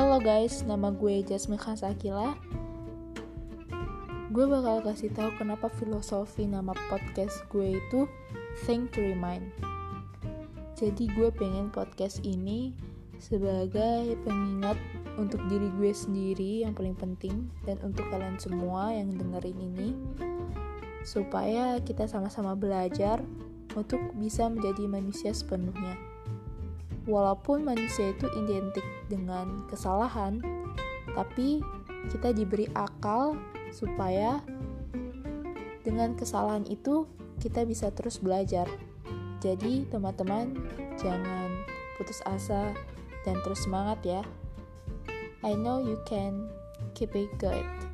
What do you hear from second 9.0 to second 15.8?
Remind. Jadi gue pengen podcast ini sebagai pengingat untuk diri